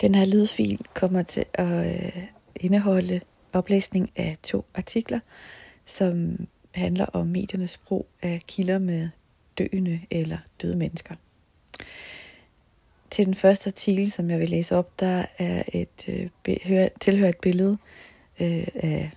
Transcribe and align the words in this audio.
Den 0.00 0.14
her 0.14 0.24
lydfil 0.24 0.80
kommer 0.94 1.22
til 1.22 1.44
at 1.54 1.86
øh, 1.86 2.22
indeholde 2.56 3.20
oplæsning 3.52 4.10
af 4.16 4.36
to 4.42 4.64
artikler, 4.74 5.20
som 5.84 6.36
handler 6.74 7.06
om 7.06 7.26
mediernes 7.26 7.78
brug 7.78 8.06
af 8.22 8.40
kilder 8.46 8.78
med 8.78 9.08
døende 9.58 10.00
eller 10.10 10.38
døde 10.62 10.76
mennesker. 10.76 11.14
Til 13.10 13.26
den 13.26 13.34
første 13.34 13.68
artikel, 13.68 14.10
som 14.10 14.30
jeg 14.30 14.40
vil 14.40 14.50
læse 14.50 14.76
op, 14.76 15.00
der 15.00 15.24
er 15.38 15.62
et 15.72 16.08
øh, 16.08 16.88
tilhører 17.00 17.28
et 17.28 17.38
billede 17.42 17.78
øh, 18.40 18.66
af 18.74 19.10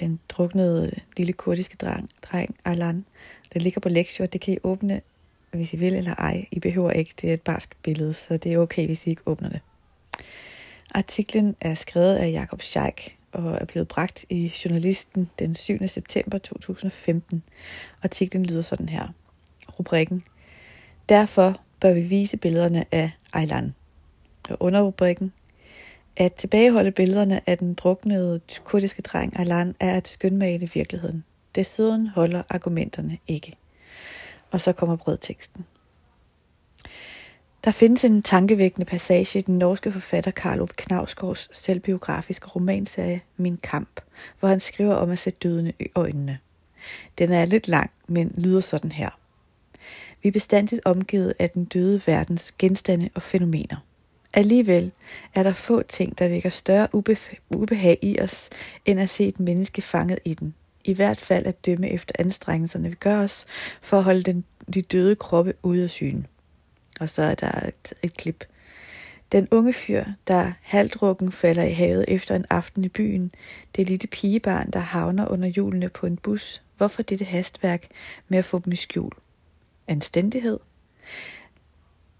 den 0.00 0.20
druknede 0.28 0.92
lille 1.16 1.32
kurdiske 1.32 1.76
dreng, 1.76 2.08
dreng 2.22 2.56
Alan. 2.64 3.04
Den 3.54 3.62
ligger 3.62 3.80
på 3.80 3.88
lektier, 3.88 4.26
det 4.26 4.40
kan 4.40 4.54
I 4.54 4.58
åbne, 4.62 5.00
hvis 5.50 5.74
I 5.74 5.76
vil 5.76 5.94
eller 5.94 6.14
ej. 6.14 6.46
I 6.50 6.60
behøver 6.60 6.90
ikke, 6.90 7.14
det 7.20 7.30
er 7.30 7.34
et 7.34 7.42
barskt 7.42 7.82
billede, 7.82 8.14
så 8.14 8.36
det 8.36 8.52
er 8.52 8.58
okay, 8.58 8.86
hvis 8.86 9.06
I 9.06 9.10
ikke 9.10 9.22
åbner 9.26 9.48
det. 9.48 9.60
Artiklen 10.94 11.56
er 11.60 11.74
skrevet 11.74 12.16
af 12.16 12.30
Jakob 12.30 12.62
Scheik 12.62 13.18
og 13.32 13.54
er 13.60 13.64
blevet 13.64 13.88
bragt 13.88 14.24
i 14.30 14.52
Journalisten 14.64 15.30
den 15.38 15.54
7. 15.54 15.88
september 15.88 16.38
2015. 16.38 17.42
Artiklen 18.02 18.46
lyder 18.46 18.62
sådan 18.62 18.88
her. 18.88 19.08
Rubrikken. 19.78 20.24
Derfor 21.08 21.60
bør 21.80 21.92
vi 21.92 22.02
vise 22.02 22.36
billederne 22.36 22.84
af 22.92 23.10
Aylan. 23.32 23.74
Og 24.48 24.56
under 24.60 24.82
rubrikken. 24.82 25.32
At 26.16 26.34
tilbageholde 26.34 26.90
billederne 26.90 27.40
af 27.48 27.58
den 27.58 27.74
druknede 27.74 28.40
kurdiske 28.64 29.02
dreng 29.02 29.40
Aylan 29.40 29.74
er 29.80 29.96
at 29.96 30.08
skønmale 30.08 30.70
virkeligheden. 30.74 31.24
Desuden 31.54 32.06
holder 32.06 32.42
argumenterne 32.48 33.18
ikke. 33.28 33.56
Og 34.50 34.60
så 34.60 34.72
kommer 34.72 34.96
brødteksten. 34.96 35.64
Der 37.64 37.70
findes 37.70 38.04
en 38.04 38.22
tankevækkende 38.22 38.84
passage 38.84 39.38
i 39.38 39.42
den 39.42 39.58
norske 39.58 39.92
forfatter 39.92 40.30
Karl 40.30 40.60
Ove 40.60 40.68
Knavsgaards 40.76 41.48
selvbiografiske 41.52 42.46
romanserie 42.46 43.20
Min 43.36 43.58
Kamp, 43.62 44.00
hvor 44.40 44.48
han 44.48 44.60
skriver 44.60 44.94
om 44.94 45.10
at 45.10 45.18
se 45.18 45.30
dødene 45.30 45.72
i 45.80 45.86
øjnene. 45.94 46.38
Den 47.18 47.32
er 47.32 47.44
lidt 47.44 47.68
lang, 47.68 47.90
men 48.06 48.34
lyder 48.38 48.60
sådan 48.60 48.92
her. 48.92 49.10
Vi 50.22 50.28
er 50.28 50.32
bestandigt 50.32 50.80
omgivet 50.84 51.34
af 51.38 51.50
den 51.50 51.64
døde 51.64 52.02
verdens 52.06 52.52
genstande 52.52 53.10
og 53.14 53.22
fænomener. 53.22 53.76
Alligevel 54.34 54.92
er 55.34 55.42
der 55.42 55.52
få 55.52 55.82
ting, 55.82 56.18
der 56.18 56.28
vækker 56.28 56.50
større 56.50 56.88
ubehag 57.50 57.98
i 58.02 58.20
os, 58.20 58.50
end 58.86 59.00
at 59.00 59.10
se 59.10 59.28
et 59.28 59.40
menneske 59.40 59.82
fanget 59.82 60.18
i 60.24 60.34
den. 60.34 60.54
I 60.84 60.94
hvert 60.94 61.20
fald 61.20 61.46
at 61.46 61.66
dømme 61.66 61.90
efter 61.90 62.14
anstrengelserne, 62.18 62.88
vi 62.88 62.94
gør 62.94 63.22
os 63.22 63.46
for 63.82 63.98
at 63.98 64.04
holde 64.04 64.22
den, 64.22 64.44
de 64.74 64.82
døde 64.82 65.16
kroppe 65.16 65.54
ude 65.62 65.84
af 65.84 65.90
syne. 65.90 66.24
Og 67.00 67.10
så 67.10 67.22
er 67.22 67.34
der 67.34 67.66
et, 67.68 67.94
et 68.02 68.16
klip. 68.16 68.44
Den 69.32 69.48
unge 69.50 69.72
fyr, 69.72 70.04
der 70.26 70.52
halvdrukken 70.62 71.32
falder 71.32 71.62
i 71.62 71.72
havet 71.72 72.04
efter 72.08 72.36
en 72.36 72.46
aften 72.50 72.84
i 72.84 72.88
byen. 72.88 73.34
Det 73.76 73.86
lille 73.88 74.06
pigebarn, 74.06 74.70
der 74.70 74.78
havner 74.78 75.28
under 75.28 75.48
hjulene 75.48 75.88
på 75.88 76.06
en 76.06 76.16
bus. 76.16 76.62
Hvorfor 76.76 77.02
dette 77.02 77.24
hastværk 77.24 77.86
med 78.28 78.38
at 78.38 78.44
få 78.44 78.58
dem 78.58 78.72
i 78.72 78.76
skjul? 78.76 79.12
Anstændighed? 79.88 80.58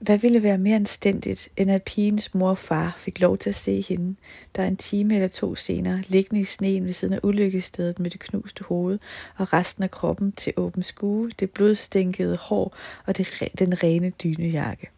Hvad 0.04 0.18
ville 0.18 0.42
være 0.42 0.58
mere 0.58 0.76
anstændigt, 0.76 1.48
end 1.56 1.70
at 1.70 1.82
pigens 1.82 2.34
mor 2.34 2.50
og 2.50 2.58
far 2.58 2.94
fik 2.98 3.20
lov 3.20 3.38
til 3.38 3.50
at 3.50 3.56
se 3.56 3.80
hende, 3.80 4.16
der 4.56 4.64
en 4.64 4.76
time 4.76 5.14
eller 5.14 5.28
to 5.28 5.54
senere, 5.54 6.02
liggende 6.08 6.40
i 6.40 6.44
sneen 6.44 6.84
ved 6.84 6.92
siden 6.92 7.14
af 7.14 7.20
ulykkestedet 7.22 7.98
med 7.98 8.10
det 8.10 8.20
knuste 8.20 8.64
hoved 8.64 8.98
og 9.36 9.52
resten 9.52 9.84
af 9.84 9.90
kroppen 9.90 10.32
til 10.32 10.52
åben 10.56 10.82
skue, 10.82 11.30
det 11.30 11.50
blodstænkede 11.50 12.36
hår 12.36 12.76
og 13.06 13.16
det, 13.16 13.28
den 13.58 13.82
rene 13.82 14.10
dynejakke. 14.10 14.90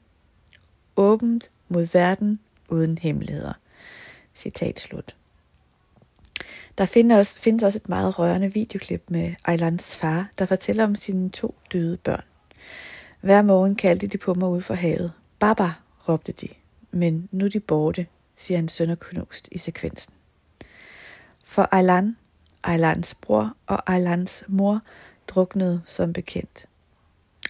Åbent 0.97 1.51
mod 1.69 1.89
verden 1.93 2.41
uden 2.69 2.99
hemmeligheder. 2.99 3.53
Citat 4.35 4.81
slut. 4.81 5.17
Der 6.79 6.87
findes 6.87 7.19
også, 7.19 7.41
findes 7.41 7.63
også 7.63 7.79
et 7.79 7.89
meget 7.89 8.19
rørende 8.19 8.53
videoklip 8.53 9.03
med 9.09 9.35
Eilans 9.49 9.97
far, 9.97 10.31
der 10.39 10.47
fortæller 10.47 10.85
om 10.85 10.95
sine 10.95 11.31
to 11.31 11.55
døde 11.73 11.97
børn. 11.97 12.25
Hver 13.27 13.43
morgen 13.43 13.75
kaldte 13.75 14.07
de 14.07 14.19
på 14.19 14.35
mig 14.35 14.49
ud 14.49 14.61
for 14.61 14.75
havet. 14.75 15.13
Baba, 15.39 15.73
råbte 16.09 16.33
de. 16.33 16.49
Men 16.91 17.29
nu 17.33 17.45
er 17.45 17.49
de 17.49 17.61
borte, 17.61 18.07
siger 18.37 18.59
han 18.59 18.69
sønderknust 18.69 19.49
i 19.53 19.59
sekvensen. 19.59 20.15
For 21.45 21.69
Aylan, 21.73 22.17
Aylans 22.65 23.15
bror 23.15 23.57
og 23.67 23.93
Aylans 23.95 24.45
mor 24.49 24.81
druknede 25.29 25.83
som 25.87 26.13
bekendt. 26.13 26.67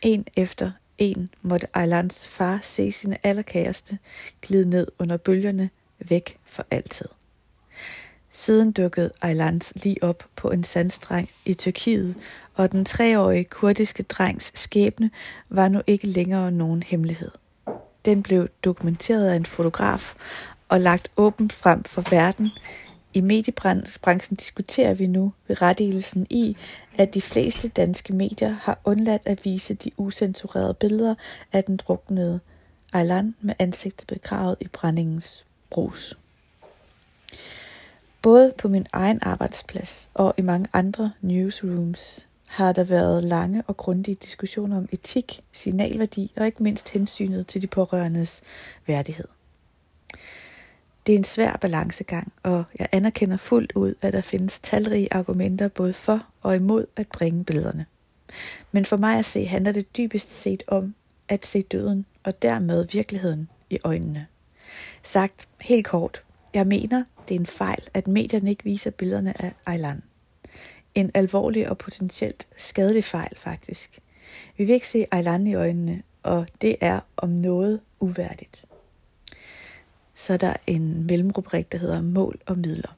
En 0.03 0.26
efter 0.37 0.72
en 0.98 1.31
måtte 1.42 1.66
Aylans 1.75 2.28
far 2.28 2.60
se 2.62 2.93
sine 2.93 3.26
allerkæreste 3.26 3.98
glide 4.43 4.69
ned 4.69 4.87
under 4.98 5.16
bølgerne 5.16 5.70
væk 5.98 6.38
for 6.44 6.66
altid. 6.70 7.08
Siden 8.31 8.72
dukkede 8.72 9.10
Aylans 9.22 9.72
lige 9.84 10.03
op 10.03 10.25
på 10.37 10.50
en 10.50 10.64
sandstreng 10.64 11.28
i 11.44 11.54
Tyrkiet, 11.54 12.16
og 12.56 12.72
den 12.72 12.84
treårige 12.84 13.44
kurdiske 13.44 14.03
drengs 14.03 14.61
skæbne 14.61 15.11
var 15.49 15.69
nu 15.69 15.83
ikke 15.87 16.06
længere 16.06 16.53
nogen 16.53 16.83
hemmelighed. 16.83 17.31
Den 18.05 18.22
blev 18.22 18.49
dokumenteret 18.65 19.28
af 19.28 19.37
en 19.37 19.47
fotograf 19.47 20.15
og 20.69 20.81
lagt 20.81 21.11
åbent 21.17 21.53
frem 21.53 21.84
for 21.84 22.05
verden. 22.11 22.50
I 23.15 23.21
mediebranchen 23.21 24.37
diskuterer 24.37 24.94
vi 24.94 25.06
nu 25.06 25.33
berettigelsen 25.47 26.27
i, 26.31 26.56
at 26.99 27.15
de 27.15 27.22
fleste 27.22 27.69
danske 27.69 28.12
medier 28.12 28.56
har 28.61 28.78
undladt 28.84 29.23
at 29.25 29.44
vise 29.44 29.75
de 29.75 29.91
usensurerede 29.97 30.75
billeder 30.75 31.15
af 31.53 31.65
den 31.65 31.77
druknede 31.77 32.41
Aylan 32.93 33.34
med 33.41 33.55
ansigtet 33.59 34.06
begravet 34.06 34.56
i 34.61 34.69
brændingens 34.69 35.44
brus. 35.71 36.19
Både 38.23 38.53
på 38.59 38.69
min 38.69 38.87
egen 38.93 39.19
arbejdsplads 39.23 40.11
og 40.15 40.34
i 40.37 40.43
mange 40.43 40.69
andre 40.73 41.12
newsrooms 41.21 42.28
har 42.46 42.72
der 42.72 42.84
været 42.84 43.24
lange 43.24 43.62
og 43.66 43.76
grundige 43.76 44.14
diskussioner 44.14 44.76
om 44.76 44.88
etik, 44.92 45.40
signalværdi 45.52 46.32
og 46.36 46.46
ikke 46.46 46.62
mindst 46.62 46.90
hensynet 46.90 47.46
til 47.46 47.62
de 47.62 47.66
pårørendes 47.66 48.42
værdighed. 48.86 49.28
Det 51.06 51.12
er 51.12 51.18
en 51.18 51.24
svær 51.24 51.56
balancegang, 51.60 52.32
og 52.42 52.64
jeg 52.78 52.88
anerkender 52.92 53.36
fuldt 53.36 53.72
ud, 53.74 53.94
at 54.02 54.12
der 54.12 54.20
findes 54.20 54.58
talrige 54.58 55.14
argumenter 55.14 55.68
både 55.68 55.92
for 55.92 56.26
og 56.42 56.56
imod 56.56 56.86
at 56.96 57.08
bringe 57.08 57.44
billederne. 57.44 57.86
Men 58.72 58.84
for 58.84 58.96
mig 58.96 59.18
at 59.18 59.24
se 59.24 59.44
handler 59.44 59.72
det 59.72 59.96
dybest 59.96 60.30
set 60.42 60.62
om 60.66 60.94
at 61.28 61.46
se 61.46 61.62
døden 61.62 62.06
og 62.24 62.42
dermed 62.42 62.86
virkeligheden 62.92 63.48
i 63.70 63.78
øjnene. 63.84 64.26
Sagt 65.02 65.48
helt 65.60 65.86
kort, 65.86 66.22
jeg 66.54 66.66
mener, 66.66 67.04
det 67.28 67.34
er 67.34 67.40
en 67.40 67.46
fejl, 67.46 67.88
at 67.94 68.08
medierne 68.08 68.50
ikke 68.50 68.64
viser 68.64 68.90
billederne 68.90 69.42
af 69.42 69.52
Aylan. 69.66 70.02
En 70.96 71.10
alvorlig 71.14 71.68
og 71.68 71.78
potentielt 71.78 72.46
skadelig 72.56 73.04
fejl, 73.04 73.36
faktisk. 73.36 73.98
Vi 74.56 74.64
vil 74.64 74.74
ikke 74.74 74.88
se 74.88 75.06
Ejlan 75.12 75.46
i 75.46 75.54
øjnene, 75.54 76.02
og 76.22 76.46
det 76.60 76.76
er 76.80 77.00
om 77.16 77.28
noget 77.28 77.80
uværdigt. 78.00 78.64
Så 80.14 80.32
er 80.32 80.36
der 80.36 80.54
en 80.66 81.06
mellemrubrik, 81.06 81.72
der 81.72 81.78
hedder 81.78 82.02
Mål 82.02 82.40
og 82.46 82.58
Midler. 82.58 82.96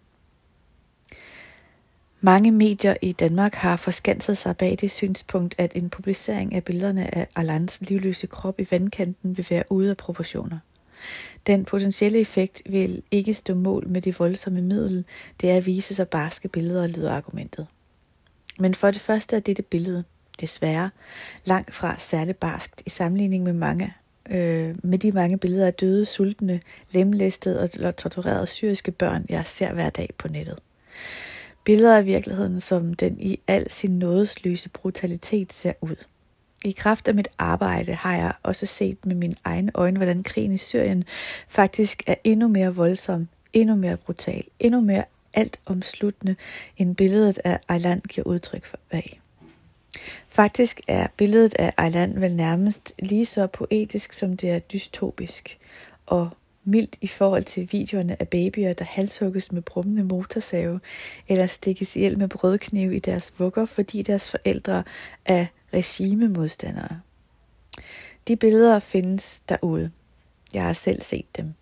Mange 2.21 2.53
medier 2.53 2.97
i 3.03 3.13
Danmark 3.13 3.55
har 3.55 3.77
forskanset 3.77 4.39
sig 4.39 4.57
bag 4.57 4.77
det 4.81 4.91
synspunkt, 4.91 5.55
at 5.59 5.73
en 5.75 5.91
publicering 5.91 6.55
af 6.55 6.65
billederne 6.65 7.15
af 7.15 7.29
Alans 7.37 7.81
livløse 7.81 8.27
krop 8.27 8.61
i 8.61 8.67
vandkanten 8.71 9.37
vil 9.37 9.47
være 9.51 9.65
ude 9.71 9.91
af 9.91 9.97
proportioner. 9.97 10.59
Den 11.47 11.65
potentielle 11.65 12.21
effekt 12.21 12.63
vil 12.67 13.03
ikke 13.11 13.35
stå 13.35 13.55
mål 13.55 13.89
med 13.89 14.03
det 14.03 14.19
voldsomme 14.19 14.63
middel, 14.63 15.05
det 15.41 15.51
er 15.51 15.57
at 15.57 15.67
vise 15.67 15.95
sig 15.95 16.09
barske 16.09 16.49
billeder, 16.49 16.87
lyder 16.87 17.13
argumentet. 17.13 17.67
Men 18.59 18.75
for 18.75 18.91
det 18.91 19.01
første 19.01 19.37
er 19.37 19.41
dette 19.41 19.63
billede, 19.63 20.05
desværre, 20.41 20.91
langt 21.45 21.75
fra 21.75 21.99
særlig 21.99 22.37
barskt 22.37 22.83
i 22.87 22.91
sammenligning 22.91 23.45
med 23.45 23.53
mange 23.53 23.95
øh, 24.31 24.75
med 24.83 24.99
de 24.99 25.13
mange 25.13 25.39
billeder 25.39 25.67
af 25.67 25.75
døde, 25.75 26.07
sultne, 26.07 26.61
lemlæstede 26.91 27.71
og 27.83 27.97
torturerede 27.97 28.47
syriske 28.47 28.91
børn, 28.91 29.27
jeg 29.29 29.47
ser 29.47 29.75
hver 29.75 29.91
dag 29.91 30.09
på 30.19 30.29
nettet. 30.29 30.59
Billeder 31.65 31.97
af 31.97 32.07
virkeligheden, 32.07 32.61
som 32.61 32.95
den 32.95 33.21
i 33.21 33.41
al 33.47 33.71
sin 33.71 33.99
nådesløse 33.99 34.69
brutalitet 34.69 35.53
ser 35.53 35.73
ud. 35.81 36.05
I 36.65 36.71
kraft 36.71 37.09
af 37.09 37.15
mit 37.15 37.29
arbejde 37.39 37.95
har 37.95 38.17
jeg 38.17 38.33
også 38.43 38.67
set 38.67 39.07
med 39.07 39.15
mine 39.15 39.35
egne 39.45 39.73
øjne, 39.75 39.97
hvordan 39.97 40.23
krigen 40.23 40.53
i 40.53 40.59
Syrien 40.59 41.05
faktisk 41.49 42.03
er 42.07 42.15
endnu 42.25 42.49
mere 42.49 42.75
voldsom, 42.75 43.29
endnu 43.53 43.75
mere 43.75 43.97
brutal, 43.97 44.45
endnu 44.61 44.81
mere 44.81 45.05
altomsluttende, 45.39 46.37
end 46.77 46.97
billedet 46.97 47.41
af 47.45 47.59
Eiland 47.71 48.03
giver 48.03 48.27
udtryk 48.27 48.67
for 48.67 48.79
bag. 48.91 49.21
Faktisk 50.29 50.81
er 50.89 51.07
billedet 51.17 51.55
af 51.59 51.73
Eiland 51.85 52.19
vel 52.19 52.37
nærmest 52.37 52.93
lige 52.99 53.27
så 53.27 53.47
poetisk, 53.47 54.13
som 54.13 54.37
det 54.37 54.51
er 54.51 54.59
dystopisk, 54.59 55.59
og 56.07 56.31
mildt 56.65 56.97
i 57.01 57.07
forhold 57.07 57.45
til 57.45 57.69
videoerne 57.73 58.21
af 58.21 58.29
babyer, 58.29 58.73
der 58.73 58.85
halshugges 58.85 59.53
med 59.53 59.63
brummende 59.63 60.05
motorsave, 60.05 60.81
eller 61.29 61.47
stikkes 61.47 61.97
ihjel 61.97 62.19
med 62.19 62.29
brødknive 62.29 62.97
i 62.97 62.99
deres 62.99 63.33
vugger, 63.39 63.67
fordi 63.67 64.03
deres 64.03 64.31
forældre 64.31 64.85
er 65.25 65.47
regimemodstandere. 65.75 67.01
De 68.29 68.37
billeder 68.37 68.79
findes 68.79 69.43
derude. 69.49 69.91
Jeg 70.53 70.65
har 70.65 70.73
selv 70.73 71.03
set 71.03 71.37
dem. 71.37 71.55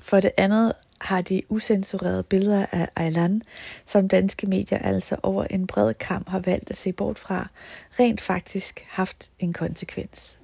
For 0.00 0.20
det 0.20 0.30
andet 0.36 0.72
har 1.00 1.22
de 1.22 1.42
usensurerede 1.48 2.22
billeder 2.22 2.66
af 2.72 2.88
Aylan, 2.96 3.42
som 3.86 4.08
danske 4.08 4.46
medier 4.46 4.78
altså 4.78 5.16
over 5.22 5.44
en 5.44 5.66
bred 5.66 5.94
kamp 5.94 6.28
har 6.28 6.38
valgt 6.38 6.70
at 6.70 6.76
se 6.76 6.92
bort 6.92 7.18
fra, 7.18 7.48
rent 8.00 8.20
faktisk 8.20 8.84
haft 8.88 9.30
en 9.38 9.52
konsekvens. 9.52 10.38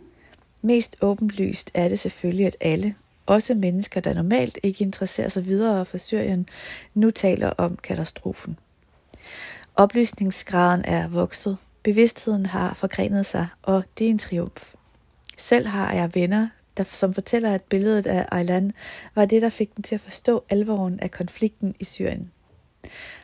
Mest 0.62 0.96
åbenlyst 1.00 1.70
er 1.74 1.88
det 1.88 1.98
selvfølgelig, 1.98 2.46
at 2.46 2.56
alle, 2.60 2.94
også 3.26 3.54
mennesker, 3.54 4.00
der 4.00 4.14
normalt 4.14 4.58
ikke 4.62 4.84
interesserer 4.84 5.28
sig 5.28 5.46
videre 5.46 5.86
for 5.86 5.98
Syrien, 5.98 6.48
nu 6.94 7.10
taler 7.10 7.50
om 7.50 7.76
katastrofen. 7.76 8.58
Oplysningsgraden 9.76 10.84
er 10.84 11.08
vokset, 11.08 11.56
bevidstheden 11.82 12.46
har 12.46 12.74
forgrenet 12.74 13.26
sig, 13.26 13.46
og 13.62 13.82
det 13.98 14.06
er 14.06 14.10
en 14.10 14.18
triumf. 14.18 14.74
Selv 15.38 15.66
har 15.66 15.92
jeg 15.92 16.14
venner, 16.14 16.48
der, 16.76 16.84
som 16.84 17.14
fortæller, 17.14 17.54
at 17.54 17.62
billedet 17.62 18.06
af 18.06 18.26
Aylan 18.32 18.72
var 19.14 19.24
det, 19.24 19.42
der 19.42 19.50
fik 19.50 19.76
dem 19.76 19.82
til 19.82 19.94
at 19.94 20.00
forstå 20.00 20.44
alvoren 20.50 21.00
af 21.00 21.10
konflikten 21.10 21.74
i 21.78 21.84
Syrien. 21.84 22.30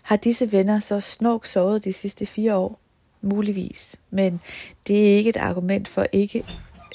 Har 0.03 0.17
disse 0.17 0.53
venner 0.53 0.81
så 0.81 1.01
snork 1.01 1.47
sovet 1.47 1.85
de 1.85 1.93
sidste 1.93 2.27
fire 2.27 2.57
år? 2.57 2.81
Muligvis, 3.23 3.97
men 4.11 4.41
det 4.87 5.13
er 5.13 5.17
ikke 5.17 5.31
et 5.31 5.37
argument 5.37 5.89
for 5.89 6.07
ikke, 6.13 6.45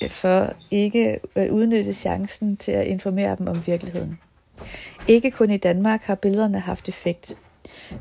øh, 0.03 0.09
for 0.09 0.53
ikke 0.71 1.19
at 1.35 1.49
udnytte 1.49 1.93
chancen 1.93 2.57
til 2.57 2.71
at 2.71 2.87
informere 2.87 3.35
dem 3.35 3.47
om 3.47 3.67
virkeligheden. 3.67 4.19
Ikke 5.07 5.31
kun 5.31 5.51
i 5.51 5.57
Danmark 5.57 6.01
har 6.01 6.15
billederne 6.15 6.59
haft 6.59 6.89
effekt. 6.89 7.37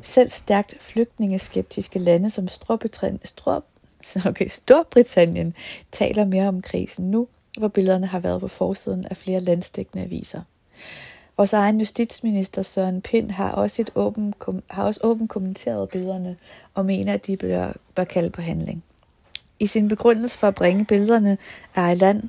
Selv 0.03 0.31
stærkt 0.31 0.77
flygtningeskeptiske 0.81 1.99
lande 1.99 2.31
som 2.31 2.49
Storbritannien, 2.49 3.21
okay, 4.31 4.47
Storbritannien 4.49 5.55
taler 5.93 6.25
mere 6.25 6.49
om 6.49 6.63
krisen 6.63 7.11
nu, 7.11 7.29
hvor 7.59 7.69
billederne 7.69 8.07
har 8.07 8.19
været 8.19 8.41
på 8.41 8.49
forsiden 8.49 9.05
af 9.11 9.17
flere 9.17 9.41
landstækkende 9.41 10.05
aviser. 10.05 10.41
Vores 11.37 11.53
egen 11.53 11.79
justitsminister 11.79 12.63
Søren 12.63 13.01
Pind 13.01 13.31
har 13.31 13.51
også, 13.51 13.83
et 13.83 13.91
åben, 13.95 14.35
har 14.71 14.85
også 14.85 15.01
åben 15.03 15.29
kommenteret 15.29 15.89
billederne 15.89 16.37
og 16.75 16.87
mener, 16.87 17.15
at 17.15 17.27
de 17.27 17.37
bør, 17.37 17.73
bør 17.95 18.05
kalde 18.05 18.31
på 18.31 18.43
handling. 18.43 18.85
I 19.59 19.67
sin 19.67 19.89
begrundelse 19.89 20.39
for 20.39 20.49
at 20.49 20.55
bringe 20.55 20.85
billederne 20.85 21.39
af 21.75 21.95
i 21.95 21.99
land, 21.99 22.23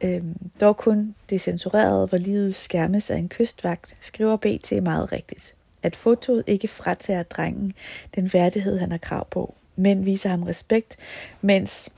øh, 0.00 0.22
dog 0.60 0.76
kun 0.76 1.14
det 1.30 1.40
censurerede, 1.40 2.06
hvor 2.06 2.18
livet 2.18 2.54
skærmes 2.54 3.10
af 3.10 3.16
en 3.16 3.28
kystvagt, 3.28 3.96
skriver 4.00 4.36
BT 4.36 4.82
meget 4.82 5.12
rigtigt, 5.12 5.54
at 5.82 5.96
fotoet 5.96 6.44
ikke 6.46 6.68
fratager 6.68 7.22
drengen 7.22 7.72
den 8.14 8.30
værdighed, 8.32 8.78
han 8.78 8.90
har 8.90 8.98
krav 8.98 9.26
på, 9.30 9.54
men 9.76 10.06
viser 10.06 10.30
ham 10.30 10.42
respekt, 10.42 10.96
mens 11.40 11.90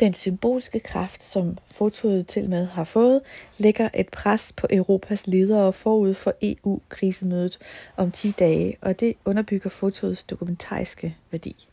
den 0.00 0.14
symbolske 0.14 0.80
kraft, 0.80 1.24
som 1.24 1.58
fotoet 1.70 2.26
til 2.26 2.50
med 2.50 2.66
har 2.66 2.84
fået, 2.84 3.20
lægger 3.58 3.88
et 3.94 4.08
pres 4.08 4.52
på 4.56 4.66
Europas 4.70 5.26
ledere 5.26 5.72
forud 5.72 6.14
for 6.14 6.34
EU-krisemødet 6.42 7.58
om 7.96 8.10
10 8.10 8.30
dage, 8.30 8.76
og 8.80 9.00
det 9.00 9.14
underbygger 9.24 9.70
fotoets 9.70 10.22
dokumentariske 10.22 11.16
værdi. 11.30 11.68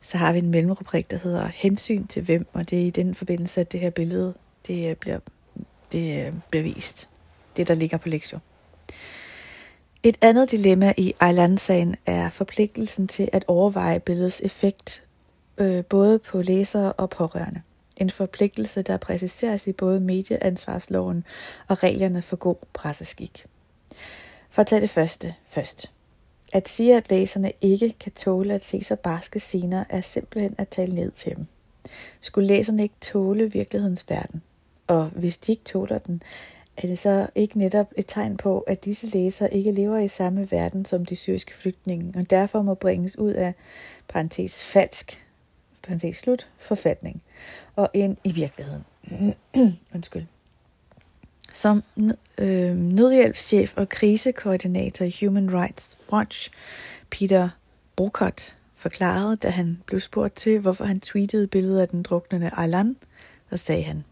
Så 0.00 0.18
har 0.18 0.32
vi 0.32 0.38
en 0.38 0.50
mellemrubrik, 0.50 1.10
der 1.10 1.18
hedder 1.18 1.46
hensyn 1.46 2.06
til 2.06 2.22
hvem, 2.22 2.46
og 2.52 2.70
det 2.70 2.82
er 2.82 2.86
i 2.86 2.90
den 2.90 3.14
forbindelse, 3.14 3.60
at 3.60 3.72
det 3.72 3.80
her 3.80 3.90
billede 3.90 4.34
det 4.66 4.90
øh, 4.90 4.96
bliver, 4.96 5.18
det 5.92 6.26
øh, 6.26 6.32
bliver 6.50 6.62
vist. 6.62 7.08
Det, 7.56 7.68
der 7.68 7.74
ligger 7.74 7.98
på 7.98 8.08
lektion. 8.08 8.40
Et 10.02 10.18
andet 10.20 10.50
dilemma 10.50 10.92
i 10.96 11.14
Ejland-sagen 11.20 11.96
er 12.06 12.30
forpligtelsen 12.30 13.08
til 13.08 13.28
at 13.32 13.44
overveje 13.48 14.00
billedets 14.00 14.40
effekt 14.40 15.04
øh, 15.58 15.84
både 15.84 16.18
på 16.18 16.42
læsere 16.42 16.92
og 16.92 17.10
pårørende. 17.10 17.62
En 17.96 18.10
forpligtelse, 18.10 18.82
der 18.82 18.96
præciseres 18.96 19.66
i 19.66 19.72
både 19.72 20.00
medieansvarsloven 20.00 21.24
og 21.68 21.82
reglerne 21.82 22.22
for 22.22 22.36
god 22.36 22.56
presseskik. 22.72 23.46
For 24.50 24.62
at 24.62 24.66
tage 24.66 24.80
det 24.80 24.90
første 24.90 25.34
først. 25.48 25.90
At 26.52 26.68
sige, 26.68 26.96
at 26.96 27.10
læserne 27.10 27.52
ikke 27.60 27.94
kan 28.00 28.12
tåle 28.12 28.54
at 28.54 28.64
se 28.64 28.84
så 28.84 28.96
barske 28.96 29.40
scener, 29.40 29.84
er 29.88 30.00
simpelthen 30.00 30.54
at 30.58 30.68
tale 30.68 30.94
ned 30.94 31.10
til 31.10 31.36
dem. 31.36 31.46
Skulle 32.20 32.48
læserne 32.48 32.82
ikke 32.82 32.94
tåle 33.00 33.52
virkelighedens 33.52 34.04
verden? 34.08 34.42
Og 34.86 35.04
hvis 35.04 35.38
de 35.38 35.52
ikke 35.52 35.64
tåler 35.64 35.98
den, 35.98 36.22
er 36.76 36.86
det 36.86 36.98
så 36.98 37.26
ikke 37.34 37.58
netop 37.58 37.92
et 37.96 38.04
tegn 38.08 38.36
på, 38.36 38.60
at 38.60 38.84
disse 38.84 39.06
læsere 39.06 39.54
ikke 39.54 39.72
lever 39.72 39.98
i 39.98 40.08
samme 40.08 40.50
verden 40.50 40.84
som 40.84 41.06
de 41.06 41.16
syriske 41.16 41.54
flygtninge, 41.54 42.12
og 42.16 42.30
derfor 42.30 42.62
må 42.62 42.74
bringes 42.74 43.18
ud 43.18 43.30
af 43.30 43.54
parentes 44.08 44.64
falsk 44.64 45.24
parentes 45.82 46.16
slut, 46.16 46.48
forfatning, 46.58 47.22
og 47.76 47.90
ind 47.94 48.16
i 48.24 48.32
virkeligheden. 48.32 48.84
Undskyld. 49.94 50.24
Som 51.52 51.82
øh, 52.38 52.76
nødhjælpschef 52.76 53.74
og 53.76 53.88
krisekoordinator 53.88 55.04
i 55.04 55.16
Human 55.20 55.54
Rights 55.54 55.98
Watch, 56.12 56.50
Peter 57.10 57.48
Brokot, 57.96 58.54
forklarede, 58.76 59.36
da 59.36 59.48
han 59.48 59.82
blev 59.86 60.00
spurgt 60.00 60.36
til, 60.36 60.58
hvorfor 60.58 60.84
han 60.84 61.00
tweetede 61.00 61.46
billedet 61.46 61.80
af 61.80 61.88
den 61.88 62.02
druknende 62.02 62.50
Alan, 62.56 62.96
så 63.50 63.56
sagde 63.56 63.82
han, 63.82 64.04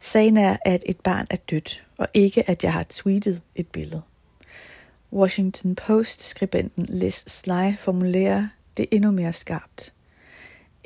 Sagen 0.00 0.36
er, 0.36 0.56
at 0.64 0.82
et 0.86 1.00
barn 1.00 1.26
er 1.30 1.36
dødt, 1.36 1.84
og 1.96 2.06
ikke 2.14 2.50
at 2.50 2.64
jeg 2.64 2.72
har 2.72 2.86
tweetet 2.88 3.42
et 3.54 3.66
billede. 3.66 4.02
Washington 5.12 5.74
Post-skribenten 5.74 6.86
Liz 6.88 7.24
Sly 7.26 7.76
formulerer 7.78 8.48
det 8.76 8.86
endnu 8.90 9.10
mere 9.10 9.32
skarpt. 9.32 9.92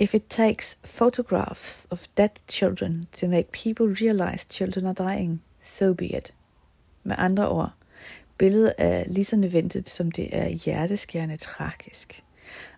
If 0.02 0.14
it 0.14 0.28
takes 0.28 0.76
photographs 0.84 1.86
of 1.90 2.08
dead 2.16 2.30
children 2.48 3.06
to 3.12 3.28
make 3.28 3.52
people 3.52 3.86
realize 3.86 4.44
children 4.50 4.86
are 4.86 4.94
dying, 4.94 5.42
so 5.62 5.94
be 5.94 6.06
it. 6.06 6.34
Med 7.04 7.16
andre 7.18 7.48
ord, 7.48 7.70
billedet 8.38 8.72
er 8.78 9.04
lige 9.06 9.24
så 9.24 9.36
nødvendigt, 9.36 9.88
som 9.88 10.10
det 10.10 10.28
er 10.36 10.48
hjerteskærende 10.48 11.36
tragisk. 11.36 12.24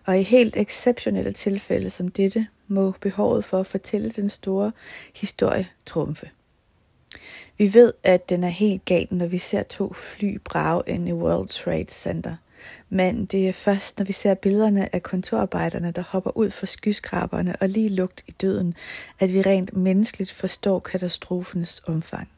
Og 0.05 0.19
i 0.19 0.23
helt 0.23 0.57
exceptionelle 0.57 1.31
tilfælde 1.31 1.89
som 1.89 2.07
dette, 2.07 2.47
må 2.67 2.93
behovet 3.01 3.45
for 3.45 3.59
at 3.59 3.67
fortælle 3.67 4.09
den 4.09 4.29
store 4.29 4.71
historie 5.15 5.67
trumfe. 5.85 6.29
Vi 7.57 7.73
ved, 7.73 7.93
at 8.03 8.29
den 8.29 8.43
er 8.43 8.49
helt 8.49 8.85
gal, 8.85 9.07
når 9.11 9.27
vi 9.27 9.37
ser 9.37 9.63
to 9.63 9.93
fly 9.93 10.39
brage 10.43 10.83
ind 10.87 11.09
i 11.09 11.13
World 11.13 11.49
Trade 11.49 11.89
Center. 11.89 12.35
Men 12.89 13.25
det 13.25 13.47
er 13.47 13.53
først, 13.53 13.97
når 13.99 14.05
vi 14.05 14.13
ser 14.13 14.33
billederne 14.33 14.95
af 14.95 15.03
kontorarbejderne, 15.03 15.91
der 15.91 16.01
hopper 16.01 16.37
ud 16.37 16.49
fra 16.49 16.67
skyskraberne 16.67 17.55
og 17.61 17.69
lige 17.69 17.89
lugt 17.89 18.23
i 18.27 18.31
døden, 18.31 18.73
at 19.19 19.33
vi 19.33 19.41
rent 19.41 19.77
menneskeligt 19.77 20.31
forstår 20.31 20.79
katastrofens 20.79 21.81
omfang. 21.87 22.29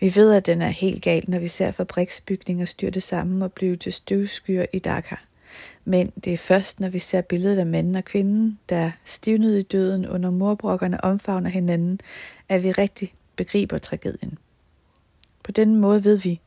Vi 0.00 0.14
ved, 0.14 0.34
at 0.34 0.46
den 0.46 0.62
er 0.62 0.68
helt 0.68 1.02
gal, 1.02 1.24
når 1.28 1.38
vi 1.38 1.48
ser 1.48 1.70
fabriksbygninger 1.70 2.64
styrte 2.64 3.00
sammen 3.00 3.42
og 3.42 3.52
blive 3.52 3.76
til 3.76 3.92
støvskyer 3.92 4.66
i 4.72 4.78
Dhaka. 4.78 5.16
Men 5.84 6.12
det 6.24 6.32
er 6.32 6.38
først, 6.38 6.80
når 6.80 6.88
vi 6.88 6.98
ser 6.98 7.20
billedet 7.20 7.58
af 7.58 7.66
manden 7.66 7.96
og 7.96 8.04
kvinden, 8.04 8.58
der 8.68 8.90
stivnede 9.04 9.60
i 9.60 9.62
døden 9.62 10.08
under 10.08 10.30
morbrokkerne 10.30 11.04
omfavner 11.04 11.50
hinanden, 11.50 12.00
at 12.48 12.62
vi 12.62 12.72
rigtig 12.72 13.14
begriber 13.36 13.78
tragedien. 13.78 14.38
På 15.42 15.52
den 15.52 15.76
måde 15.76 16.04
ved 16.04 16.18
vi, 16.18 16.40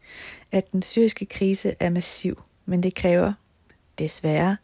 at 0.52 0.72
den 0.72 0.82
syriske 0.82 1.26
krise 1.26 1.76
er 1.80 1.90
massiv, 1.90 2.42
men 2.66 2.84
det 2.84 2.96
kræver, 2.96 3.34
desværre, 4.00 4.58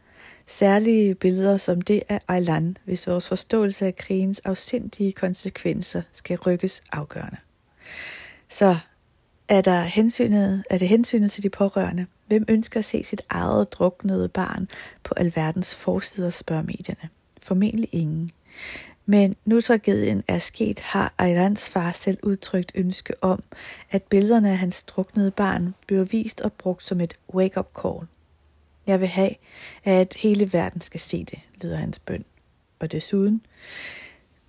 særlige 0.48 1.16
billeder 1.16 1.58
som 1.58 1.82
det 1.82 2.04
af 2.10 2.20
Aylan, 2.28 2.78
hvis 2.86 3.08
vores 3.08 3.28
forståelse 3.28 3.86
af 3.86 3.96
krigens 3.96 4.40
afsindige 4.40 5.12
konsekvenser 5.12 6.02
skal 6.14 6.38
rykkes 6.40 6.84
afgørende. 6.92 7.38
Så 8.50 8.78
er, 9.48 9.62
der 9.62 9.82
hensynet, 9.82 10.64
er 10.70 10.78
det 10.78 10.88
hensynet 10.88 11.32
til 11.32 11.44
de 11.44 11.50
pårørende? 11.50 12.06
Hvem 12.28 12.46
ønsker 12.48 12.80
at 12.80 12.86
se 12.86 13.04
sit 13.04 13.22
eget 13.30 13.74
druknede 13.74 14.30
barn 14.30 14.68
på 15.04 15.14
alverdens 15.18 15.76
forsider, 15.76 16.30
spørger 16.30 16.64
medierne. 16.64 17.10
Formentlig 17.42 17.90
ingen. 17.92 18.32
Men 19.12 19.36
nu 19.46 19.62
tragedien 19.62 20.24
er 20.28 20.40
sket, 20.40 20.80
har 20.80 21.14
Ayrans 21.18 21.70
far 21.70 21.92
selv 21.92 22.18
udtrykt 22.24 22.72
ønske 22.76 23.24
om, 23.24 23.44
at 23.92 24.04
billederne 24.04 24.50
af 24.52 24.58
hans 24.58 24.84
druknede 24.84 25.32
barn 25.32 25.76
bliver 25.88 26.04
vist 26.04 26.42
og 26.42 26.54
brugt 26.54 26.84
som 26.84 27.02
et 27.02 27.14
wake-up 27.34 27.70
call. 27.82 28.08
Jeg 28.88 29.00
vil 29.00 29.08
have, 29.08 29.36
at 29.84 30.14
hele 30.14 30.54
verden 30.54 30.82
skal 30.82 31.00
se 31.00 31.24
det, 31.24 31.40
lyder 31.62 31.78
hans 31.78 32.00
bøn. 32.00 32.26
Og 32.80 32.92
desuden, 32.92 33.42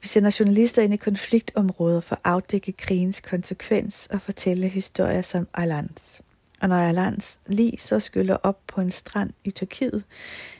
vi 0.00 0.08
sender 0.08 0.36
journalister 0.40 0.82
ind 0.82 0.94
i 0.94 0.96
konfliktområder 0.96 2.00
for 2.00 2.14
at 2.14 2.20
afdække 2.24 2.72
krigens 2.72 3.20
konsekvens 3.20 4.08
og 4.12 4.20
fortælle 4.20 4.68
historier 4.68 5.22
som 5.22 5.48
Alans. 5.54 6.20
Og 6.60 6.68
når 6.68 6.76
Alans 6.76 7.40
lige 7.46 7.78
så 7.78 8.00
skyller 8.00 8.36
op 8.36 8.58
på 8.66 8.80
en 8.80 8.90
strand 8.90 9.30
i 9.44 9.50
Tyrkiet, 9.50 10.04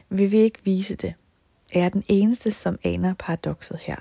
vil 0.09 0.31
vi 0.31 0.39
ikke 0.39 0.59
vise 0.65 0.95
det, 0.95 1.15
er 1.73 1.81
jeg 1.81 1.93
den 1.93 2.05
eneste, 2.09 2.51
som 2.51 2.79
aner 2.85 3.15
paradokset 3.15 3.79
her. 3.79 3.97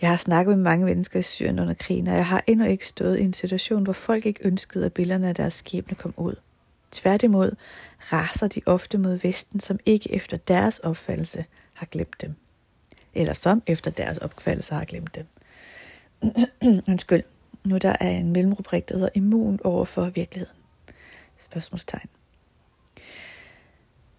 Jeg 0.00 0.10
har 0.10 0.16
snakket 0.16 0.56
med 0.56 0.64
mange 0.64 0.86
mennesker 0.86 1.18
i 1.18 1.22
Syrien 1.22 1.58
under 1.58 1.74
krigen, 1.74 2.06
og 2.06 2.14
jeg 2.14 2.26
har 2.26 2.44
endnu 2.46 2.66
ikke 2.66 2.86
stået 2.86 3.18
i 3.18 3.22
en 3.22 3.32
situation, 3.32 3.82
hvor 3.82 3.92
folk 3.92 4.26
ikke 4.26 4.40
ønskede, 4.46 4.86
at 4.86 4.92
billederne 4.92 5.28
af 5.28 5.34
deres 5.34 5.54
skæbne 5.54 5.94
kom 5.94 6.14
ud. 6.16 6.34
Tværtimod 6.92 7.56
raser 8.12 8.48
de 8.48 8.60
ofte 8.66 8.98
mod 8.98 9.18
Vesten, 9.18 9.60
som 9.60 9.78
ikke 9.86 10.14
efter 10.14 10.36
deres 10.36 10.78
opfattelse 10.78 11.44
har 11.72 11.86
glemt 11.86 12.20
dem. 12.20 12.34
Eller 13.14 13.32
som 13.32 13.62
efter 13.66 13.90
deres 13.90 14.18
opfattelse 14.18 14.74
har 14.74 14.84
glemt 14.84 15.14
dem. 15.14 15.26
Undskyld. 16.88 17.22
Nu 17.64 17.76
der 17.76 17.96
er 18.00 18.10
en 18.10 18.32
mellemrubrik, 18.32 18.88
der 18.88 18.94
hedder 18.94 19.08
immun 19.14 19.60
over 19.64 19.84
for 19.84 20.04
virkeligheden. 20.04 20.56
Spørgsmålstegn. 21.38 22.08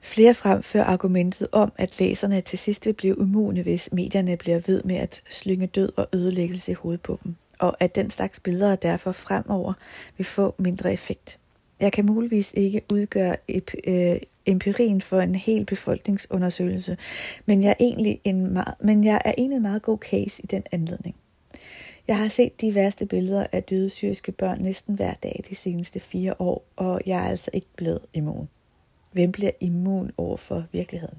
Flere 0.08 0.34
fremfører 0.34 0.84
argumentet 0.84 1.48
om, 1.52 1.72
at 1.78 2.00
læserne 2.00 2.42
til 2.42 2.60
sidst 2.60 2.86
vil 2.86 2.94
blive 2.94 3.16
immune, 3.20 3.62
hvis 3.62 3.90
medierne 3.92 4.38
bliver 4.38 4.60
ved 4.68 4.84
med 4.84 4.96
at 4.96 5.22
slynge 5.30 5.68
død 5.68 5.92
og 5.96 6.08
ødelæggelse 6.14 6.72
i 6.72 6.76
hovedet 6.76 7.02
på 7.02 7.20
dem, 7.24 7.36
og 7.60 7.78
at 7.80 7.96
den 7.96 8.10
slags 8.10 8.40
billeder 8.40 8.76
derfor 8.76 9.12
fremover 9.12 9.74
vil 10.18 10.26
få 10.26 10.56
mindre 10.58 10.94
effekt. 10.94 11.40
Jeg 11.80 11.92
kan 11.92 12.06
muligvis 12.06 12.54
ikke 12.58 12.82
udgøre 12.92 13.36
øh, 13.88 14.18
empirien 14.46 15.02
for 15.02 15.22
en 15.22 15.36
hel 15.36 15.66
befolkningsundersøgelse, 15.66 16.98
men 17.46 17.64
jeg, 17.64 17.70
er 17.70 17.84
egentlig 17.84 18.22
en 18.24 18.54
meget, 18.54 18.74
men 18.80 19.04
jeg 19.04 19.22
er 19.26 19.34
egentlig 19.38 19.56
en 19.56 19.62
meget 19.62 19.82
god 19.82 19.98
case 19.98 20.44
i 20.44 20.46
den 20.46 20.64
anledning. 20.72 21.16
Jeg 22.08 22.18
har 22.18 22.28
set 22.28 22.62
de 22.62 22.76
værste 22.76 23.06
billeder 23.06 23.48
af 23.52 23.64
døde 23.64 23.90
syriske 23.90 24.32
børn 24.32 24.62
næsten 24.62 24.96
hver 24.96 25.14
dag 25.14 25.44
de 25.50 25.56
seneste 25.56 26.00
fire 26.00 26.34
år, 26.40 26.66
og 26.76 27.02
jeg 27.06 27.26
er 27.26 27.30
altså 27.30 27.52
ikke 27.54 27.68
blevet 27.76 28.00
immun. 28.14 28.50
Hvem 29.18 29.32
bliver 29.32 29.52
immun 29.60 30.12
over 30.18 30.38
for 30.38 30.66
virkeligheden? 30.72 31.18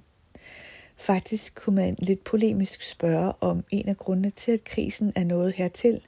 Faktisk 0.96 1.54
kunne 1.54 1.76
man 1.76 1.96
lidt 1.98 2.24
polemisk 2.24 2.82
spørge, 2.82 3.32
om 3.40 3.64
en 3.70 3.88
af 3.88 3.96
grundene 3.96 4.30
til, 4.30 4.52
at 4.52 4.64
krisen 4.64 5.12
er 5.16 5.24
nået 5.24 5.52
hertil, 5.52 6.00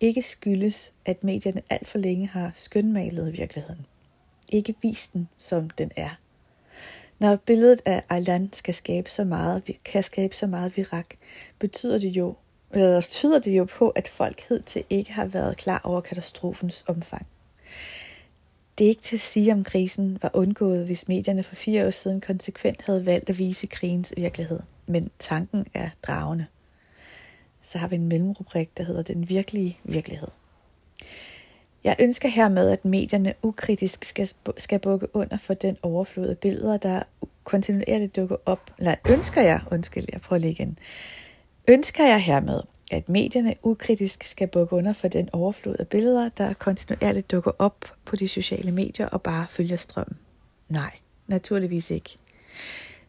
ikke 0.00 0.22
skyldes, 0.22 0.94
at 1.04 1.24
medierne 1.24 1.62
alt 1.70 1.88
for 1.88 1.98
længe 1.98 2.26
har 2.26 2.52
skønmalet 2.54 3.38
virkeligheden. 3.38 3.86
Ikke 4.48 4.74
vist 4.82 5.12
den, 5.12 5.28
som 5.38 5.70
den 5.70 5.90
er. 5.96 6.18
Når 7.18 7.36
billedet 7.36 7.82
af 7.84 8.02
Aylan 8.08 8.52
skal 8.52 8.74
skabe 8.74 9.10
så 9.10 9.24
meget, 9.24 9.62
kan 9.84 10.02
skabe 10.02 10.34
så 10.34 10.46
meget 10.46 10.76
virak, 10.76 11.14
betyder 11.58 11.98
det 11.98 12.08
jo, 12.08 12.34
eller 12.72 13.00
tyder 13.00 13.38
det 13.38 13.58
jo 13.58 13.64
på, 13.64 13.90
at 13.90 14.08
folk 14.08 14.40
hed 14.48 14.62
til 14.62 14.84
ikke 14.90 15.12
har 15.12 15.24
været 15.24 15.56
klar 15.56 15.80
over 15.84 16.00
katastrofens 16.00 16.84
omfang. 16.86 17.26
Det 18.78 18.84
er 18.84 18.88
ikke 18.88 19.02
til 19.02 19.16
at 19.16 19.20
sige, 19.20 19.52
om 19.52 19.64
krisen 19.64 20.18
var 20.22 20.30
undgået, 20.34 20.86
hvis 20.86 21.08
medierne 21.08 21.42
for 21.42 21.54
fire 21.54 21.86
år 21.86 21.90
siden 21.90 22.20
konsekvent 22.20 22.82
havde 22.82 23.06
valgt 23.06 23.30
at 23.30 23.38
vise 23.38 23.66
krigens 23.66 24.12
virkelighed. 24.16 24.60
Men 24.86 25.10
tanken 25.18 25.66
er 25.74 25.88
dragende. 26.02 26.46
Så 27.62 27.78
har 27.78 27.88
vi 27.88 27.94
en 27.94 28.08
mellemrubrik, 28.08 28.76
der 28.76 28.84
hedder 28.84 29.02
Den 29.02 29.28
virkelige 29.28 29.78
virkelighed. 29.84 30.28
Jeg 31.84 31.96
ønsker 32.00 32.28
hermed, 32.28 32.70
at 32.70 32.84
medierne 32.84 33.34
ukritisk 33.42 34.04
skal, 34.04 34.28
skal 34.56 34.78
bukke 34.78 35.16
under 35.16 35.36
for 35.36 35.54
den 35.54 35.76
overflod 35.82 36.28
af 36.28 36.38
billeder, 36.38 36.76
der 36.76 37.02
kontinuerligt 37.44 38.16
dukker 38.16 38.36
op. 38.46 38.70
Eller 38.78 38.94
ønsker 39.08 39.42
jeg, 39.42 39.60
undskyld, 39.70 40.04
jeg 40.12 40.20
prøver 40.20 40.40
lige 40.40 40.50
igen. 40.50 40.78
Ønsker 41.68 42.04
jeg 42.04 42.22
hermed, 42.22 42.60
at 42.90 43.08
medierne 43.08 43.54
ukritisk 43.62 44.24
skal 44.24 44.48
bukke 44.48 44.76
under 44.76 44.92
for 44.92 45.08
den 45.08 45.28
overflod 45.32 45.76
af 45.78 45.88
billeder, 45.88 46.28
der 46.28 46.52
kontinuerligt 46.52 47.30
dukker 47.30 47.52
op 47.58 47.94
på 48.04 48.16
de 48.16 48.28
sociale 48.28 48.72
medier 48.72 49.08
og 49.08 49.22
bare 49.22 49.46
følger 49.50 49.76
strømmen? 49.76 50.18
Nej, 50.68 50.98
naturligvis 51.26 51.90
ikke. 51.90 52.16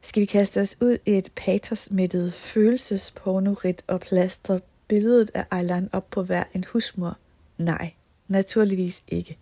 Skal 0.01 0.21
vi 0.21 0.25
kaste 0.25 0.61
os 0.61 0.77
ud 0.81 0.97
i 1.05 1.17
et 1.17 1.31
patosmættet 1.35 2.33
følelsespornorit 2.33 3.83
og 3.87 3.99
plastre 3.99 4.59
billedet 4.87 5.31
af 5.33 5.45
Ejlan 5.51 5.89
op 5.91 6.09
på 6.11 6.23
hver 6.23 6.43
en 6.53 6.65
husmor? 6.71 7.17
Nej, 7.57 7.91
naturligvis 8.27 9.03
ikke. 9.07 9.37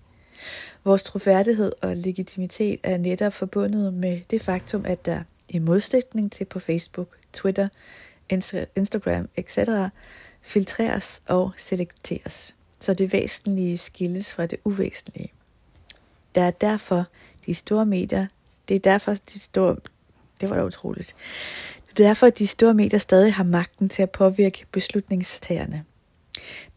Vores 0.83 1.03
troværdighed 1.03 1.71
og 1.81 1.95
legitimitet 1.95 2.79
er 2.83 2.97
netop 2.97 3.33
forbundet 3.33 3.93
med 3.93 4.21
det 4.29 4.41
faktum, 4.41 4.85
at 4.85 5.05
der 5.05 5.23
i 5.49 5.59
modsætning 5.59 6.31
til 6.31 6.45
på 6.45 6.59
Facebook, 6.59 7.17
Twitter, 7.33 7.67
Instagram 8.75 9.29
etc., 9.35 9.59
filtreres 10.41 11.21
og 11.27 11.51
selekteres, 11.57 12.55
så 12.79 12.93
det 12.93 13.13
væsentlige 13.13 13.77
skilles 13.77 14.33
fra 14.33 14.45
det 14.45 14.59
uvæsentlige. 14.63 15.31
Der 16.35 16.41
er 16.41 16.51
derfor 16.51 17.05
de 17.45 17.53
store 17.53 17.85
medier, 17.85 18.27
det 18.67 18.75
er 18.75 18.79
derfor 18.79 19.11
de 19.33 19.39
store, 19.39 19.75
det 20.41 20.49
var 20.49 20.55
da 20.55 20.65
utroligt, 20.65 21.15
det 21.97 22.03
er 22.03 22.07
derfor, 22.07 22.27
at 22.27 22.39
de 22.39 22.47
store 22.47 22.73
medier 22.73 22.99
stadig 22.99 23.33
har 23.33 23.43
magten 23.43 23.89
til 23.89 24.03
at 24.03 24.09
påvirke 24.09 24.65
beslutningstagerne. 24.71 25.83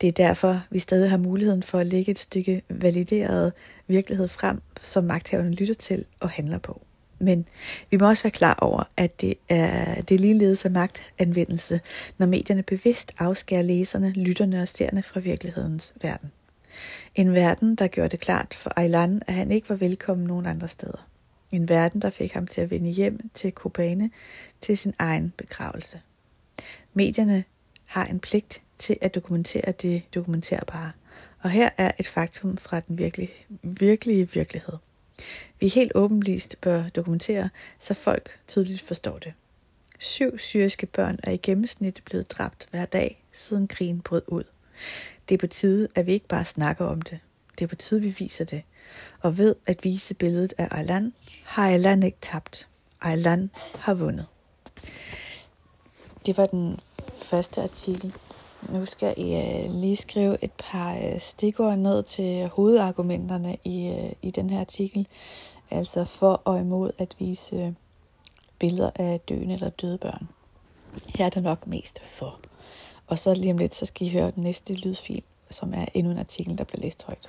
Det 0.00 0.06
er 0.06 0.12
derfor, 0.12 0.62
vi 0.70 0.78
stadig 0.78 1.10
har 1.10 1.16
muligheden 1.16 1.62
for 1.62 1.78
at 1.78 1.86
lægge 1.86 2.10
et 2.10 2.18
stykke 2.18 2.62
valideret 2.68 3.52
virkelighed 3.86 4.28
frem, 4.28 4.60
som 4.82 5.04
magthaverne 5.04 5.50
lytter 5.50 5.74
til 5.74 6.04
og 6.20 6.30
handler 6.30 6.58
på. 6.58 6.82
Men 7.18 7.48
vi 7.90 7.96
må 7.96 8.08
også 8.08 8.22
være 8.22 8.30
klar 8.30 8.54
over, 8.54 8.84
at 8.96 9.20
det 9.20 9.34
er, 9.48 10.02
det 10.02 10.14
er 10.14 10.18
ligeledes 10.18 10.64
af 10.64 10.70
magtanvendelse, 10.70 11.80
når 12.18 12.26
medierne 12.26 12.62
bevidst 12.62 13.12
afskærer 13.18 13.62
læserne, 13.62 14.10
lytterne 14.10 14.62
og 14.62 14.68
seerne 14.68 15.02
fra 15.02 15.20
virkelighedens 15.20 15.94
verden. 16.02 16.32
En 17.14 17.32
verden, 17.32 17.74
der 17.74 17.88
gjorde 17.88 18.08
det 18.08 18.20
klart 18.20 18.54
for 18.54 18.72
Aylan, 18.76 19.22
at 19.26 19.34
han 19.34 19.52
ikke 19.52 19.68
var 19.68 19.76
velkommen 19.76 20.26
nogen 20.26 20.46
andre 20.46 20.68
steder. 20.68 21.08
En 21.50 21.68
verden, 21.68 22.02
der 22.02 22.10
fik 22.10 22.32
ham 22.32 22.46
til 22.46 22.60
at 22.60 22.70
vende 22.70 22.90
hjem 22.90 23.30
til 23.34 23.52
Kobane 23.52 24.10
til 24.60 24.78
sin 24.78 24.94
egen 24.98 25.32
begravelse. 25.36 26.00
Medierne 26.94 27.44
har 27.84 28.06
en 28.06 28.20
pligt 28.20 28.62
til 28.78 28.96
at 29.00 29.14
dokumentere 29.14 29.72
det 29.72 30.02
dokumenterbare. 30.14 30.92
Og 31.40 31.50
her 31.50 31.68
er 31.78 31.90
et 31.98 32.06
faktum 32.06 32.56
fra 32.56 32.80
den 32.80 32.98
virkelige, 32.98 33.30
virkelige 33.62 34.30
virkelighed. 34.32 34.74
Vi 35.60 35.68
helt 35.68 35.92
åbenlyst 35.94 36.56
bør 36.60 36.88
dokumentere, 36.88 37.48
så 37.78 37.94
folk 37.94 38.40
tydeligt 38.48 38.80
forstår 38.80 39.18
det. 39.18 39.32
Syv 39.98 40.38
syriske 40.38 40.86
børn 40.86 41.18
er 41.22 41.30
i 41.30 41.36
gennemsnit 41.36 42.02
blevet 42.04 42.30
dræbt 42.30 42.68
hver 42.70 42.84
dag, 42.84 43.24
siden 43.32 43.68
krigen 43.68 44.00
brød 44.00 44.22
ud. 44.26 44.44
Det 45.28 45.34
er 45.34 45.38
på 45.38 45.46
tide, 45.46 45.88
at 45.94 46.06
vi 46.06 46.12
ikke 46.12 46.28
bare 46.28 46.44
snakker 46.44 46.84
om 46.84 47.02
det. 47.02 47.18
Det 47.58 47.64
er 47.64 47.68
på 47.68 47.74
tide, 47.74 48.02
vi 48.02 48.14
viser 48.18 48.44
det. 48.44 48.62
Og 49.20 49.38
ved 49.38 49.54
at 49.66 49.84
vise 49.84 50.14
billedet 50.14 50.54
af 50.58 50.68
Aylan, 50.70 51.12
har 51.44 51.68
Aylan 51.68 52.02
ikke 52.02 52.18
tabt. 52.22 52.68
Aylan 53.00 53.50
har 53.78 53.94
vundet. 53.94 54.26
Det 56.26 56.36
var 56.36 56.46
den 56.46 56.80
første 57.22 57.62
artikel. 57.62 58.14
Nu 58.62 58.86
skal 58.86 59.14
jeg 59.16 59.64
øh, 59.64 59.74
lige 59.74 59.96
skrive 59.96 60.44
et 60.44 60.52
par 60.58 60.94
øh, 60.94 61.20
stikord 61.20 61.78
ned 61.78 62.02
til 62.02 62.48
hovedargumenterne 62.48 63.56
i, 63.64 63.86
øh, 63.86 64.12
i 64.22 64.30
den 64.30 64.50
her 64.50 64.60
artikel. 64.60 65.06
Altså 65.70 66.04
for 66.04 66.42
og 66.44 66.60
imod 66.60 66.90
at 66.98 67.16
vise 67.18 67.56
øh, 67.56 67.72
billeder 68.58 68.90
af 68.94 69.20
døende 69.28 69.54
eller 69.54 69.70
døde 69.70 69.98
børn. 69.98 70.28
Her 71.06 71.26
er 71.26 71.30
der 71.30 71.40
nok 71.40 71.66
mest 71.66 72.02
for. 72.04 72.38
Og 73.06 73.18
så 73.18 73.34
lige 73.34 73.52
om 73.52 73.58
lidt, 73.58 73.74
så 73.74 73.86
skal 73.86 74.06
I 74.06 74.10
høre 74.10 74.30
den 74.30 74.42
næste 74.42 74.74
lydfil, 74.74 75.22
som 75.50 75.74
er 75.74 75.86
endnu 75.94 76.12
en 76.12 76.18
artikel, 76.18 76.58
der 76.58 76.64
bliver 76.64 76.82
læst 76.82 77.02
højt. 77.02 77.28